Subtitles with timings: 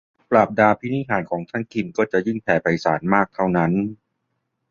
[0.31, 3.71] ปราบดาภินิหารย์ของท่านคิมก็จะยิ่งแผ่ไพศาลมากเท่านั้น